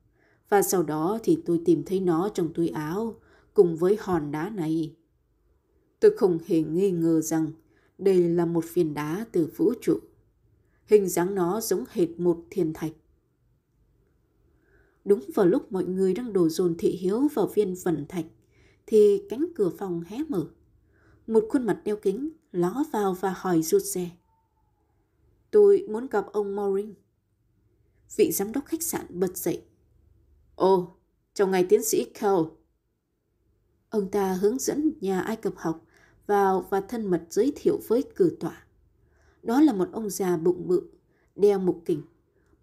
[0.50, 3.20] Và sau đó thì tôi tìm thấy nó trong túi áo
[3.54, 4.96] cùng với hòn đá này.
[6.00, 7.52] Tôi không hề nghi ngờ rằng
[7.98, 10.00] đây là một viên đá từ vũ trụ.
[10.86, 12.92] Hình dáng nó giống hệt một thiên thạch.
[15.10, 18.26] Đúng vào lúc mọi người đang đổ dồn thị hiếu vào viên vần thạch,
[18.86, 20.48] thì cánh cửa phòng hé mở.
[21.28, 24.10] Một khuôn mặt đeo kính ló vào và hỏi rụt rè.
[25.52, 26.94] Tôi muốn gặp ông Morin.
[28.16, 29.64] Vị giám đốc khách sạn bật dậy.
[30.56, 30.96] Ồ,
[31.34, 32.44] chào ngài tiến sĩ Kell.
[33.90, 35.86] Ông ta hướng dẫn nhà Ai Cập học
[36.28, 38.64] vào và thân mật giới thiệu với cử tọa.
[39.44, 40.84] Đó là một ông già bụng bự,
[41.36, 42.02] đeo mục kỉnh.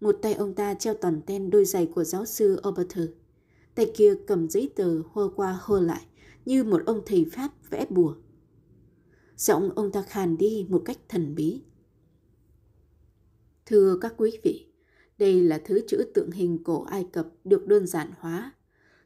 [0.01, 3.09] Một tay ông ta treo toàn ten đôi giày của giáo sư Oberter.
[3.75, 6.05] Tay kia cầm giấy tờ hô qua hô lại
[6.45, 8.15] như một ông thầy Pháp vẽ bùa.
[9.37, 11.61] Giọng ông ta khàn đi một cách thần bí.
[13.65, 14.67] Thưa các quý vị,
[15.17, 18.53] đây là thứ chữ tượng hình cổ Ai Cập được đơn giản hóa.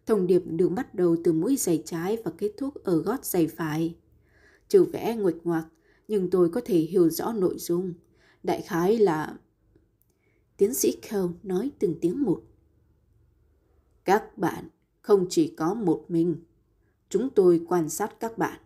[0.06, 3.48] Thông điệp được bắt đầu từ mũi giày trái và kết thúc ở gót giày
[3.48, 3.96] phải.
[4.68, 5.66] Chữ vẽ nguệch ngoạc,
[6.08, 7.94] nhưng tôi có thể hiểu rõ nội dung.
[8.44, 9.38] Đại khái là...
[10.58, 12.42] Tiến sĩ Cole nói từng tiếng một.
[14.06, 14.66] Các bạn
[15.02, 16.36] không chỉ có một mình.
[17.10, 18.60] Chúng tôi quan sát các bạn.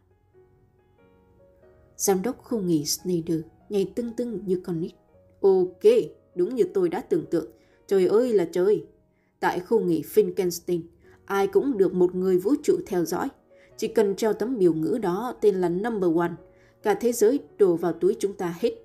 [1.98, 4.91] Giám đốc không nghỉ Snyder nhảy tưng tưng như con nít.
[5.41, 5.93] Ok,
[6.36, 7.52] đúng như tôi đã tưởng tượng.
[7.88, 8.86] Trời ơi là trời!
[9.39, 10.82] Tại khu nghỉ Finkenstein,
[11.26, 13.28] ai cũng được một người vũ trụ theo dõi.
[13.78, 16.32] Chỉ cần treo tấm biểu ngữ đó tên là number one,
[16.84, 18.85] cả thế giới đổ vào túi chúng ta hết.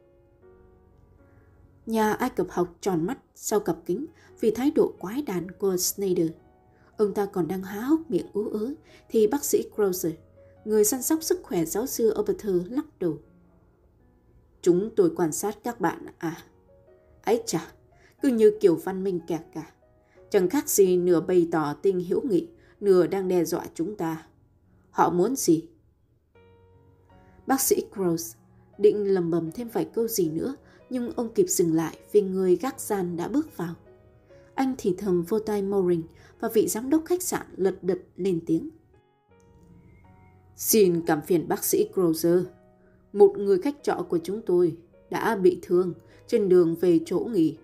[1.90, 4.06] Nhà Ai Cập học tròn mắt sau cặp kính
[4.40, 6.30] vì thái độ quái đản của Snyder.
[6.96, 8.74] Ông ta còn đang há hốc miệng ú ớ
[9.08, 10.12] thì bác sĩ Krauser,
[10.64, 13.18] người săn sóc sức khỏe giáo sư Oberther lắc đầu.
[14.62, 16.44] Chúng tôi quan sát các bạn à.
[17.22, 17.72] Ấy chà,
[18.22, 19.70] cứ như kiểu văn minh kẹt cả.
[20.30, 22.48] Chẳng khác gì nửa bày tỏ tình hữu nghị,
[22.80, 24.26] nửa đang đe dọa chúng ta.
[24.90, 25.68] Họ muốn gì?
[27.46, 28.36] Bác sĩ Gross
[28.80, 30.54] định lầm bầm thêm vài câu gì nữa,
[30.90, 33.74] nhưng ông kịp dừng lại vì người gác gian đã bước vào.
[34.54, 36.02] Anh thì thầm vô tay Morin
[36.40, 38.70] và vị giám đốc khách sạn lật đật lên tiếng.
[40.56, 42.42] Xin cảm phiền bác sĩ Grozer.
[43.12, 44.76] Một người khách trọ của chúng tôi
[45.10, 45.94] đã bị thương
[46.26, 47.56] trên đường về chỗ nghỉ.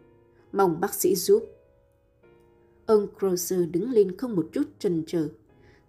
[0.53, 1.45] Mong bác sĩ giúp.
[2.87, 5.29] Ông Grozer đứng lên không một chút chần chờ.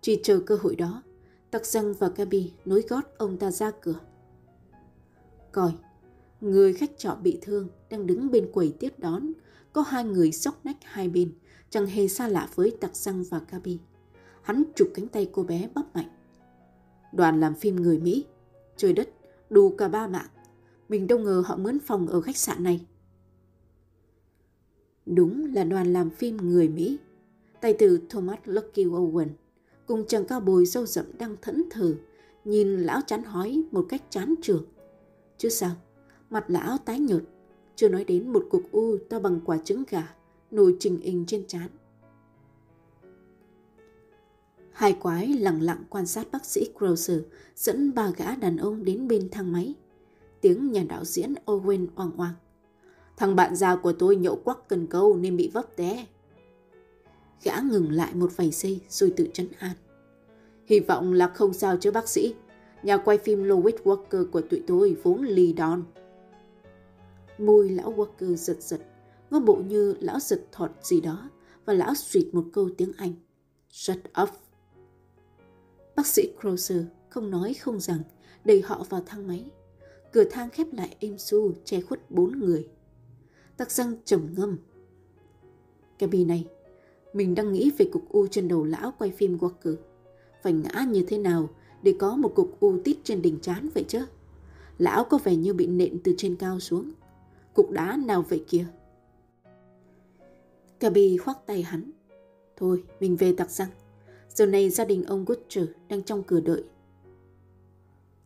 [0.02, 1.04] Chỉ chờ cơ hội đó,
[1.52, 4.00] Tắc răng và Gabi nối gót ông ta ra cửa.
[5.52, 5.72] Coi,
[6.42, 9.32] người khách trọ bị thương đang đứng bên quầy tiếp đón.
[9.74, 11.32] Có hai người sóc nách hai bên,
[11.70, 13.80] chẳng hề xa lạ với Tặc Răng và Gabi.
[14.42, 16.10] Hắn chụp cánh tay cô bé bóp mạnh.
[17.14, 18.26] Đoàn làm phim người Mỹ.
[18.78, 19.10] Trời đất,
[19.50, 20.30] đủ cả ba mạng.
[20.90, 22.86] Mình đâu ngờ họ mướn phòng ở khách sạn này.
[25.06, 26.98] Đúng là đoàn làm phim người Mỹ.
[27.62, 29.28] Tài tử Thomas Lucky Owen
[29.88, 31.96] cùng chàng cao bồi sâu rậm đang thẫn thờ,
[32.46, 34.66] nhìn lão chán hói một cách chán trường.
[35.38, 35.76] Chứ sao,
[36.30, 37.24] mặt lão tái nhợt,
[37.76, 40.14] chưa nói đến một cục u to bằng quả trứng gà,
[40.52, 41.68] nổi trình hình trên trán.
[44.72, 47.20] Hai quái lặng lặng quan sát bác sĩ Grocer
[47.56, 49.76] dẫn ba gã đàn ông đến bên thang máy.
[50.42, 52.34] Tiếng nhà đạo diễn Owen oang oang.
[53.18, 56.06] Thằng bạn già của tôi nhậu quắc cần câu nên bị vấp té.
[57.44, 59.76] Gã ngừng lại một vài giây rồi tự chấn an.
[60.66, 62.34] Hy vọng là không sao chứ bác sĩ.
[62.84, 65.84] Nhà quay phim Lois Walker của tụi tôi vốn lì đòn.
[67.38, 68.82] Môi lão Walker giật giật,
[69.32, 71.30] ngó bộ như lão giật thọt gì đó
[71.66, 73.14] và lão suyệt một câu tiếng Anh.
[73.70, 74.30] Shut up.
[75.96, 78.00] Bác sĩ Crozer không nói không rằng
[78.46, 79.46] đẩy họ vào thang máy.
[80.12, 82.68] Cửa thang khép lại êm su che khuất bốn người.
[83.58, 84.58] Tắc răng trầm ngâm.
[86.00, 86.48] Gabi này,
[87.14, 89.76] mình đang nghĩ về cục u trên đầu lão quay phim Walker.
[90.44, 91.50] Phải ngã như thế nào
[91.84, 94.06] để có một cục u tít trên đỉnh chán vậy chứ?
[94.78, 96.92] Lão có vẻ như bị nện từ trên cao xuống.
[97.58, 98.66] Cục đá nào vậy kia?
[100.80, 101.92] Gabi khoác tay hắn.
[102.58, 103.70] Thôi, mình về tặc răng.
[104.30, 106.64] Giờ này gia đình ông Butcher đang trong cửa đợi.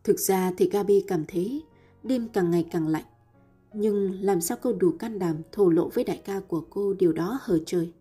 [0.04, 1.62] Thực ra thì Gabi cảm thấy
[2.02, 3.04] đêm càng ngày càng lạnh.
[3.72, 7.12] Nhưng làm sao cô đủ can đảm thổ lộ với đại ca của cô điều
[7.12, 7.92] đó hờ trời.